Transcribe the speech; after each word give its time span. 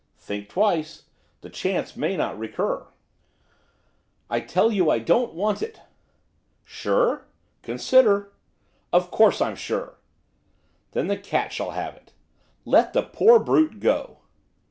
'Think 0.17 0.49
twice, 0.49 1.03
the 1.41 1.49
chance 1.51 1.95
may 1.95 2.17
not 2.17 2.35
recur.' 2.35 2.87
'I 4.31 4.39
tell 4.39 4.71
you 4.71 4.89
I 4.89 4.97
don't 4.97 5.35
want 5.35 5.61
it.' 5.61 5.81
'Sure? 6.65 7.27
Consider!' 7.61 8.31
'Of 8.91 9.11
course 9.11 9.39
I'm 9.41 9.55
sure!' 9.55 9.99
'Then 10.93 11.05
the 11.05 11.17
cat 11.17 11.53
shall 11.53 11.69
have 11.77 11.95
it.' 11.95 12.13
'Let 12.65 12.93
the 12.93 13.03
poor 13.03 13.37
brute 13.37 13.79
go! 13.79 14.17